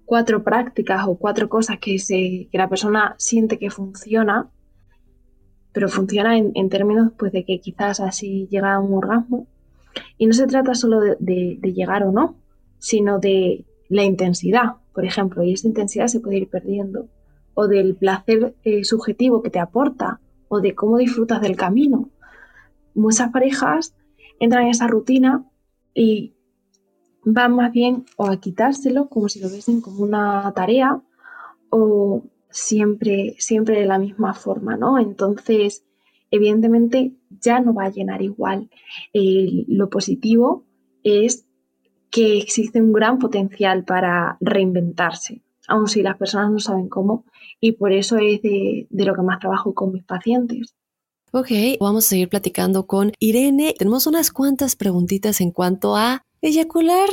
[0.06, 4.50] cuatro prácticas o cuatro cosas que, la persona siente que funciona,
[5.72, 9.48] pero funciona en, términos pues, de que quizás así llega a un orgasmo.
[10.18, 12.36] Y no se trata solo de, llegar o no,
[12.78, 17.08] sino de la intensidad, por ejemplo, y esa intensidad se puede ir perdiendo,
[17.54, 22.10] o del placer eh, subjetivo que te aporta, o de cómo disfrutas del camino.
[22.94, 23.94] Muchas parejas
[24.42, 25.46] entran en esa rutina
[25.94, 26.34] y
[27.24, 31.00] van más bien o a quitárselo como si lo viesen como una tarea
[31.70, 34.98] o siempre, siempre de la misma forma, ¿no?
[34.98, 35.86] Entonces,
[36.32, 38.70] evidentemente ya no va a llenar igual.
[39.14, 40.66] lo positivo
[41.04, 41.46] es
[42.10, 47.26] que existe un gran potencial para reinventarse, aun si las personas no saben cómo,
[47.60, 50.76] y por eso es de, de lo que más trabajo con mis pacientes.
[51.34, 51.48] Ok,
[51.80, 53.74] vamos a seguir platicando con Irene.
[53.80, 57.08] Tenemos unas cuantas preguntitas en cuanto a Eyacular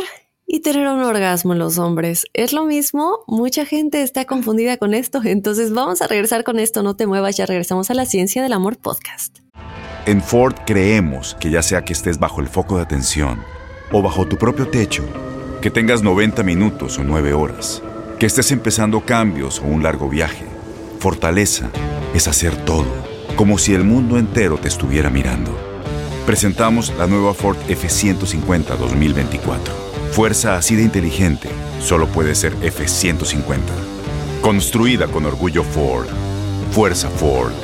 [0.44, 2.24] y tener un orgasmo en los hombres.
[2.32, 3.20] ¿Es lo mismo?
[3.28, 7.36] Mucha gente está confundida con esto, entonces vamos a regresar con esto, no te muevas,
[7.36, 9.38] ya regresamos a la Ciencia del Amor podcast.
[10.04, 13.38] En Ford creemos que ya sea que estés bajo el foco de atención
[13.92, 15.04] o bajo tu propio techo,
[15.62, 17.84] que tengas 90 minutos o 9 horas,
[18.18, 20.44] que estés empezando cambios o un largo viaje,
[20.98, 21.70] fortaleza
[22.14, 23.07] es hacer todo,
[23.38, 25.68] como si el mundo entero te estuviera mirando
[26.28, 29.72] presentamos la nueva Ford F150 2024.
[30.12, 31.48] Fuerza así de inteligente
[31.80, 33.60] solo puede ser F150.
[34.42, 36.06] Construida con orgullo Ford.
[36.70, 37.54] Fuerza Ford.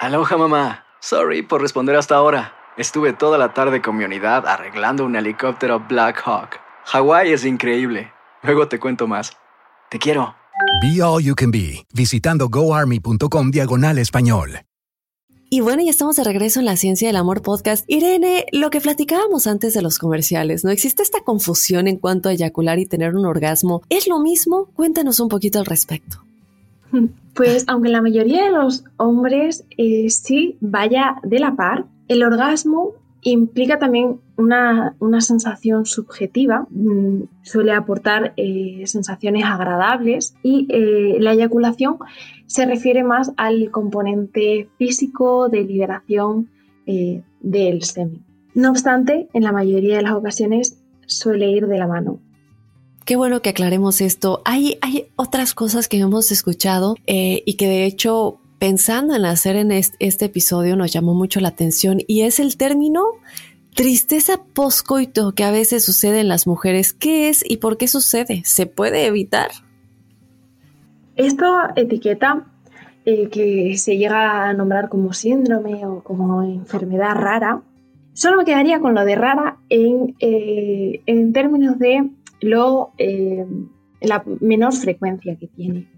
[0.00, 0.84] Aloha mamá.
[1.00, 2.52] Sorry por responder hasta ahora.
[2.76, 6.60] Estuve toda la tarde con mi unidad arreglando un helicóptero Black Hawk.
[6.84, 8.12] Hawái es increíble.
[8.42, 9.34] Luego te cuento más.
[9.88, 10.41] Te quiero.
[10.82, 14.62] Be All You Can Be, visitando goarmy.com diagonal español.
[15.48, 17.84] Y bueno, ya estamos de regreso en la Ciencia del Amor podcast.
[17.86, 20.72] Irene, lo que platicábamos antes de los comerciales, ¿no?
[20.72, 23.82] Existe esta confusión en cuanto a eyacular y tener un orgasmo.
[23.90, 24.70] ¿Es lo mismo?
[24.74, 26.18] Cuéntanos un poquito al respecto.
[27.34, 32.92] Pues aunque la mayoría de los hombres eh, sí vaya de la par, el orgasmo
[33.22, 41.98] implica también una, sensación subjetiva, mm, suele aportar eh, sensaciones agradables y eh, la eyaculación
[42.46, 46.50] se refiere más al componente físico de liberación
[46.86, 48.24] eh, del semen.
[48.54, 52.18] No obstante, en la mayoría de las ocasiones suele ir de la mano.
[53.04, 54.42] Qué bueno que aclaremos esto.
[54.44, 59.72] Hay, hay otras cosas que hemos escuchado y que de hecho pensando en hacer en
[59.72, 63.02] este, episodio nos llamó mucho la atención y es el término
[63.74, 66.92] tristeza poscoito que a veces sucede en las mujeres.
[66.92, 68.42] ¿Qué es y por qué sucede?
[68.44, 69.50] ¿Se puede evitar?
[71.16, 72.46] Esta etiqueta
[73.04, 77.62] eh, que se llega a nombrar como síndrome o como enfermedad rara,
[78.12, 82.08] solo me quedaría con lo de rara en, eh, en términos de
[82.40, 83.44] lo, eh,
[84.00, 85.88] la menor frecuencia que tiene.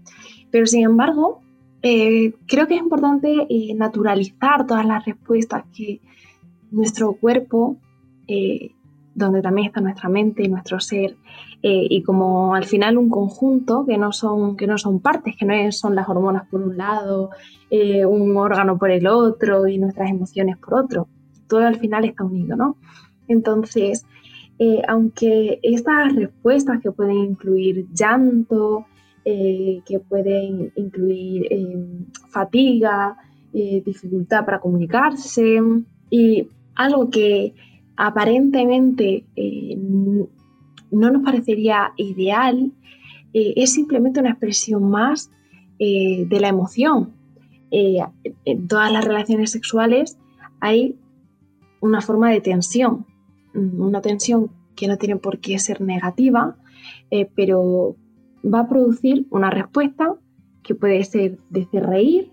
[0.49, 1.44] Pero sin embargo,
[1.87, 6.01] eh, creo que es importante eh, naturalizar todas las respuestas que
[6.71, 7.77] nuestro cuerpo,
[9.13, 11.15] donde también está nuestra mente y nuestro ser,
[11.61, 15.71] y como al final un conjunto que no son, que no son partes, que no
[15.71, 17.29] son las hormonas por un lado,
[17.69, 21.07] un órgano por el otro y nuestras emociones por otro.
[21.47, 22.77] Todo al final está unido, ¿no?
[23.27, 24.05] Entonces,
[24.57, 28.85] eh, aunque estas respuestas que pueden incluir llanto,
[29.25, 33.17] eh, que pueden incluir em, fatiga,
[33.53, 35.59] eh, dificultad para comunicarse
[36.09, 37.53] y algo que
[37.97, 39.25] aparentemente
[40.91, 42.71] no nos parecería ideal,
[43.33, 45.29] es simplemente una expresión más
[45.79, 47.13] de la emoción.
[47.71, 50.17] en todas las relaciones sexuales
[50.59, 50.95] hay
[51.81, 53.05] una forma de tensión,
[53.53, 56.57] una tensión que no tiene por qué ser negativa,
[57.09, 57.95] eh, pero
[58.51, 60.15] va a producir una respuesta
[60.63, 62.31] que puede ser desde reír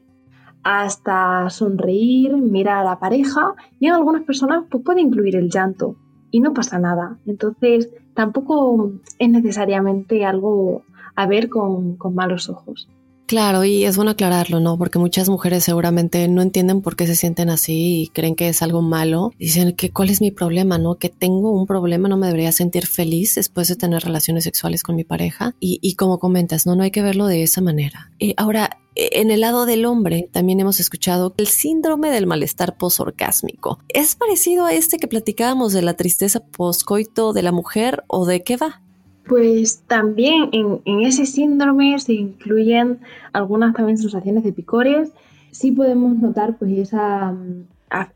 [0.63, 5.97] hasta sonreír, mirar a la pareja y en algunas personas pues, puede incluir el llanto
[6.31, 7.19] y no pasa nada.
[7.27, 10.85] Entonces tampoco es necesariamente algo
[11.17, 12.89] a ver con malos ojos.
[13.27, 14.77] Claro, y es bueno aclararlo, ¿no?
[14.77, 18.63] Porque muchas mujeres seguramente no entienden por qué se sienten así y creen que es
[18.63, 19.33] algo malo.
[19.39, 20.97] Dicen que cuál es mi problema, ¿no?
[20.97, 24.97] Que tengo un problema, no me debería sentir feliz después de tener relaciones sexuales con
[24.97, 25.55] mi pareja.
[25.61, 26.77] Y, como comentas, ¿no?
[26.77, 28.11] No hay que verlo de esa manera.
[28.19, 33.79] Y ahora, en el lado del hombre también hemos escuchado el síndrome del malestar posorgásmico.
[33.89, 38.43] ¿Es parecido a este que platicábamos de la tristeza poscoito de la mujer o de
[38.43, 38.83] qué va?
[39.27, 43.01] Pues también en, ese síndrome se incluyen
[43.33, 45.13] algunas también sensaciones de picores.
[45.53, 47.67] Sí podemos notar pues esa, mm,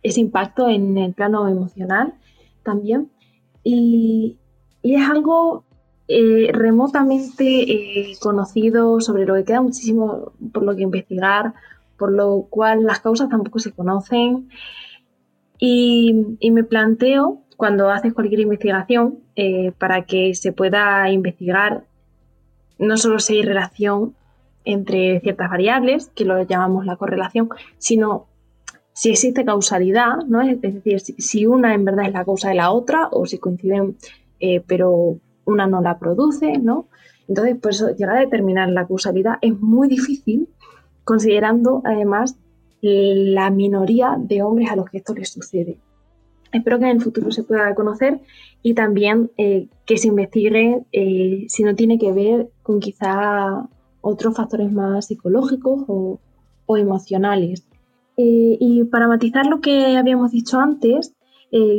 [0.02, 2.14] ese impacto en el plano emocional
[2.62, 3.10] también.
[3.62, 4.36] Y,
[4.82, 5.64] es algo
[6.06, 7.44] eh, remotamente
[8.10, 11.54] eh, conocido, sobre lo que queda muchísimo por lo que investigar,
[11.98, 14.48] por lo cual las causas tampoco se conocen.
[15.58, 21.84] Y, y me planteo cuando haces cualquier investigación eh, para que se pueda investigar
[22.78, 24.14] no solo si hay relación
[24.64, 28.26] entre ciertas variables, que lo llamamos la correlación, sino
[28.92, 30.42] si existe causalidad, ¿no?
[30.42, 33.96] Es decir, si, una en verdad es la causa de la otra o si coinciden,
[34.40, 36.88] eh, pero una no la produce, ¿no?
[37.28, 40.48] Entonces, pues llegar a determinar la causalidad es muy difícil,
[41.04, 42.36] considerando además
[42.80, 45.78] la minoría de hombres a los que esto les sucede.
[46.56, 48.20] Espero que en el futuro se pueda conocer
[48.62, 53.68] y también eh, que se investigue eh, si no tiene que ver con quizá
[54.00, 56.18] otros factores más psicológicos o,
[56.76, 57.66] emocionales.
[58.16, 61.12] Eh, y para matizar lo que habíamos dicho antes,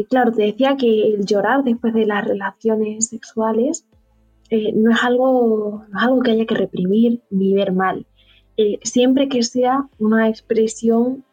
[0.10, 3.86] claro, te decía que el llorar después de las relaciones sexuales
[4.50, 8.08] no, es algo, no es algo que haya que reprimir ni ver mal.
[8.84, 11.26] siempre que sea una expresión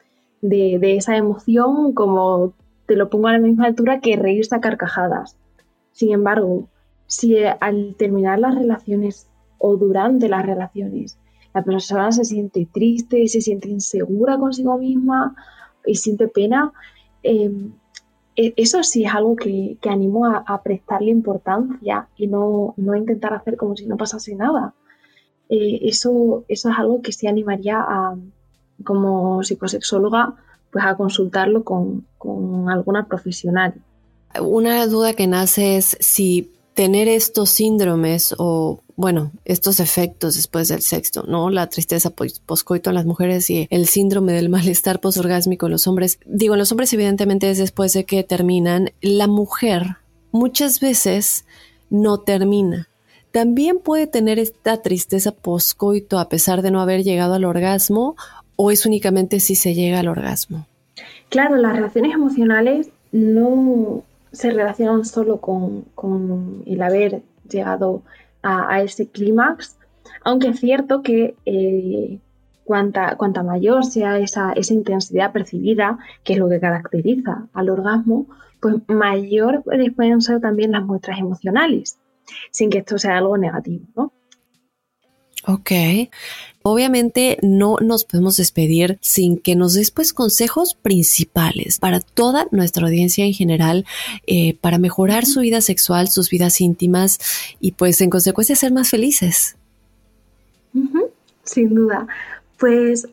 [0.42, 2.54] de, de, esa emoción como
[2.87, 5.37] te lo pongo a la misma altura que reírse a carcajadas.
[5.92, 6.68] Sin embargo,
[7.07, 11.18] si al terminar las relaciones o durante las relaciones
[11.55, 15.37] la persona se siente triste se siente insegura consigo misma
[15.87, 16.73] y siente pena,
[17.23, 17.73] em,
[18.37, 23.57] e, eso sí es algo que, animo a, prestarle importancia y no, no, intentar hacer
[23.57, 24.75] como si no pasase nada.
[25.49, 28.16] Eh, eso, eso es algo que sí animaría a,
[28.83, 30.35] como psicosexóloga
[30.74, 32.04] pues a consultarlo con,
[32.68, 33.74] alguna profesional.
[34.40, 40.83] Una duda que nace es si tener estos síndromes o, bueno, estos efectos después del
[40.83, 41.48] sexo, ¿no?
[41.50, 46.18] La tristeza poscoito en las mujeres y el síndrome del malestar posorgásmico en los hombres.
[46.27, 48.90] Digo, en los hombres evidentemente es después de que terminan.
[49.00, 49.98] La mujer
[50.33, 51.44] muchas veces
[51.88, 52.88] no termina.
[53.31, 58.16] También puede tener esta tristeza poscoito a pesar de no haber llegado al orgasmo
[58.57, 60.67] o es únicamente si se llega al orgasmo?
[61.29, 68.02] Claro, las relaciones emocionales no se relacionan solo con, el haber llegado
[68.42, 69.77] a, ese clímax,
[70.23, 72.19] aunque es cierto que eh,
[72.65, 78.27] cuanta, cuanta, mayor sea esa, esa, intensidad percibida, que es lo que caracteriza al orgasmo,
[78.61, 81.98] pues mayor pueden ser también las muestras emocionales.
[82.50, 84.13] sin que esto sea algo negativo, ¿no?
[85.46, 85.71] Ok.
[86.67, 92.87] Obviamente no nos podemos despedir sin que nos des pues consejos principales para toda nuestra
[92.87, 93.85] audiencia en general
[94.27, 97.19] eh, para mejorar su vida sexual, sus vidas íntimas
[97.60, 99.58] y pues en consecuencia ser más felices.
[101.42, 102.06] Sin duda.
[102.58, 103.08] Pues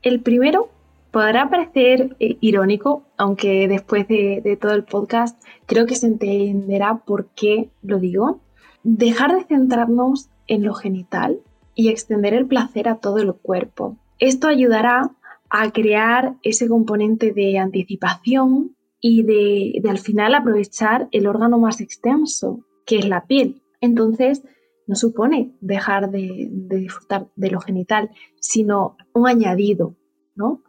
[0.00, 0.70] el primero
[1.10, 7.02] podrá parecer eh, irónico, aunque después de, de todo el podcast creo que se entenderá
[7.04, 8.40] por qué lo digo.
[8.82, 11.42] Dejar de centrarnos en lo genital
[11.74, 13.96] y extender el placer a todo el cuerpo.
[14.18, 15.10] Esto ayudará
[15.50, 22.64] a crear ese componente de anticipación y de, al final aprovechar el órgano más extenso,
[22.86, 23.60] que es la piel.
[23.80, 24.42] Entonces,
[24.86, 28.10] no supone dejar de, disfrutar de lo genital,
[28.40, 29.96] sino un añadido,
[30.34, 30.62] ¿no?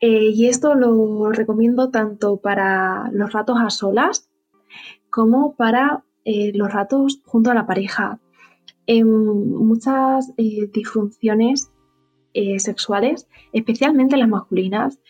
[0.00, 4.30] Eh, y esto lo recomiendo tanto para los ratos a solas
[5.10, 8.20] como para eh, los ratos junto a la pareja,
[8.86, 9.08] en
[9.50, 11.70] muchas eh, disfunciones
[12.34, 15.00] eh, sexuales, especialmente las masculinas,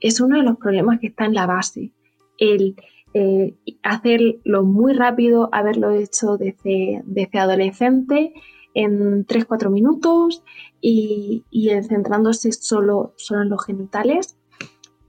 [0.00, 1.92] es uno de los problemas que está en la base.
[2.38, 2.76] El
[3.14, 8.32] eh, hacerlo muy rápido, haberlo hecho desde, desde adolescente
[8.74, 10.44] en 3-4 minutos
[10.80, 14.38] y, y centrándose solo, solo en los genitales.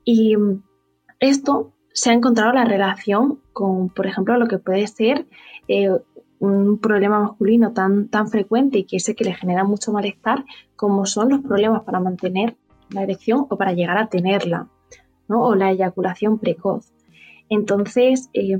[0.06, 0.36] Y
[1.20, 5.28] esto se ha encontrado la relación con, por ejemplo, lo que puede ser
[6.40, 11.06] un problema masculino tan, tan frecuente y que sé que le genera mucho malestar, como
[11.06, 12.58] son los problemas para mantener
[12.90, 14.68] la erección o para llegar a tenerla,
[15.28, 15.44] ¿no?
[15.44, 16.92] o la eyaculación precoz.
[17.50, 18.60] Entonces, eh,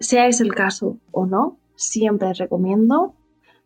[0.00, 3.14] sea ese el caso o no, siempre recomiendo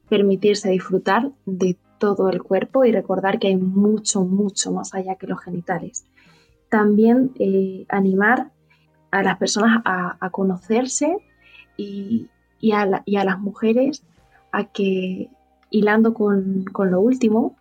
[0.09, 5.27] permitirse disfrutar de todo el cuerpo y recordar que hay mucho, mucho más allá que
[5.27, 6.07] los genitales.
[6.69, 8.53] También eh, animar
[9.11, 11.17] a las personas a, a conocerse
[11.77, 12.29] y,
[12.61, 14.03] y a, las mujeres
[14.53, 15.29] a que,
[15.71, 17.57] hilando con, lo último,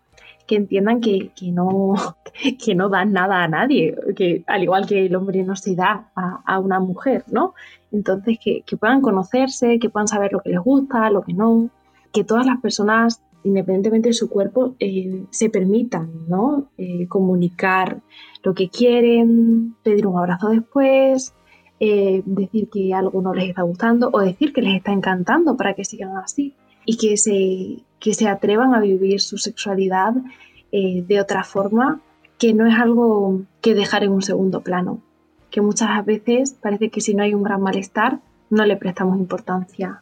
[0.47, 1.93] que entiendan que, no,
[2.63, 6.11] que no dan nada a nadie, que al igual que el hombre no se da
[6.15, 7.53] a, una mujer, ¿no?
[7.91, 11.69] Entonces, que, puedan conocerse, que puedan saber lo que les gusta, lo que no,
[12.13, 16.69] que todas las personas, independientemente de su cuerpo, eh, se permitan, ¿no?
[16.77, 18.01] Eh, comunicar
[18.43, 21.33] lo que quieren, pedir un abrazo después,
[21.79, 25.73] eh, decir que algo no les está gustando o decir que les está encantando para
[25.73, 26.53] que sigan así
[26.85, 30.13] y que se, que se atrevan a vivir su sexualidad
[30.71, 32.01] eh, de otra forma,
[32.37, 35.01] que no es algo que dejar en un segundo plano,
[35.49, 38.19] que muchas veces parece que si no hay un gran malestar
[38.49, 40.01] no le prestamos importancia.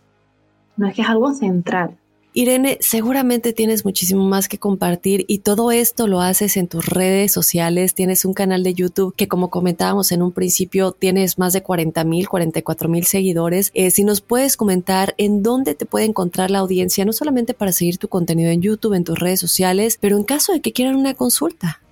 [0.76, 1.98] No es que es algo central,
[2.36, 7.32] Irene, seguramente tienes muchísimo más que compartir y todo esto lo haces en tus redes
[7.32, 7.94] sociales.
[7.94, 12.04] Tienes un canal de YouTube que, como comentábamos en un principio, tienes más de 40
[12.06, 13.70] mil, 44 mil seguidores.
[13.76, 17.72] Eh, si nos puedes comentar en dónde te puede encontrar la audiencia, no solamente para
[17.72, 20.96] seguir tu contenido en YouTube, en tus redes sociales, pero en caso de que quieran
[20.96, 21.83] una consulta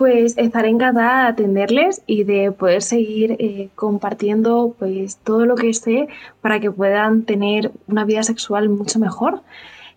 [0.00, 5.74] pues estaré encantada de atenderles y de poder seguir eh, compartiendo pues todo lo que
[5.74, 6.08] sé
[6.40, 9.42] para que puedan tener una vida sexual mucho mejor.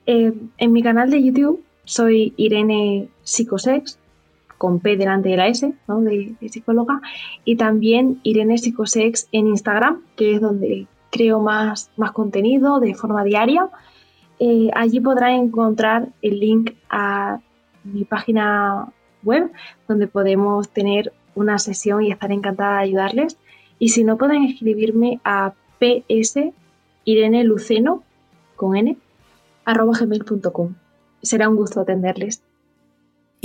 [0.06, 3.98] Eh, en mi canal de YouTube soy Irene Psicosex,
[4.58, 6.02] con P delante de la S, ¿no?
[6.02, 7.00] de, psicóloga,
[7.46, 13.24] y también Irene Psicosex en Instagram, que es donde creo más, más contenido de forma
[13.24, 13.70] diaria.
[14.38, 17.40] Eh, allí podrán encontrar el link a
[17.86, 18.92] mi página
[19.24, 19.52] web
[19.88, 23.38] donde podemos tener una sesión y estar encantada de ayudarles.
[23.80, 26.40] Y si no, pueden escribirme a ps
[27.06, 28.04] irene luceno
[28.56, 28.98] con n
[29.66, 30.76] arroba gmail.com.
[31.22, 32.44] Será un gusto atenderles.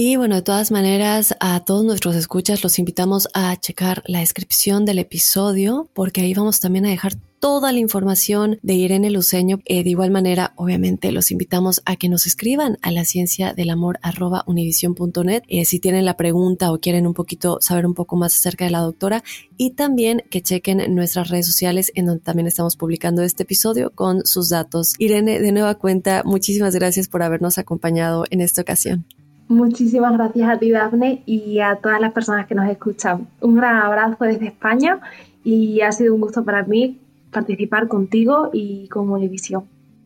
[0.01, 4.85] Y bueno, de todas maneras, a todos nuestros escuchas los invitamos a checar la descripción
[4.85, 9.59] del episodio, porque ahí vamos también a dejar toda la información de Irene Luceño.
[9.65, 13.71] Eh, de igual manera, obviamente, los invitamos a que nos escriban a la ciencia del
[13.71, 18.15] amor arroba univision.net eh, si tienen la pregunta o quieren un poquito saber un poco
[18.15, 19.25] más acerca de la doctora
[19.57, 24.25] y también que chequen nuestras redes sociales en donde también estamos publicando este episodio con
[24.25, 24.95] sus datos.
[24.99, 29.05] Irene, de nueva cuenta, muchísimas gracias por habernos acompañado en esta ocasión.
[29.49, 33.29] Muchísimas gracias a ti, Dafne, y a todas las personas que nos escuchan.
[33.41, 35.01] Un gran abrazo desde España
[35.43, 36.99] y ha sido un gusto para mí
[37.31, 39.65] participar contigo y con Univisión.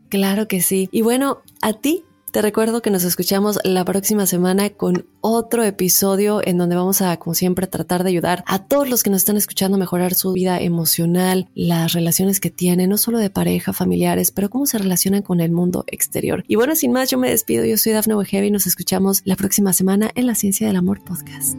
[0.08, 0.88] Claro que sí.
[0.92, 6.40] Y bueno, a ti te recuerdo que nos escuchamos la próxima semana con otro episodio
[6.42, 9.36] en donde vamos a, como siempre, tratar de ayudar a todos los que nos están
[9.36, 14.30] escuchando a mejorar su vida emocional, las relaciones que tienen, no solo de pareja, familiares,
[14.30, 16.42] pero cómo se relacionan con el mundo exterior.
[16.48, 17.66] Y bueno, sin más, yo me despido.
[17.66, 21.04] Yo soy Dafne Wegebe y nos escuchamos la próxima semana en la Ciencia del Amor
[21.04, 21.58] Podcast.